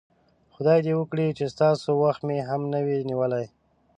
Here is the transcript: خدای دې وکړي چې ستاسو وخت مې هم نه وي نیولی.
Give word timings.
خدای 0.53 0.79
دې 0.85 0.93
وکړي 0.99 1.27
چې 1.37 1.45
ستاسو 1.53 1.89
وخت 2.03 2.21
مې 2.27 2.37
هم 2.49 2.61
نه 2.73 2.79
وي 2.85 2.97
نیولی. 3.09 3.45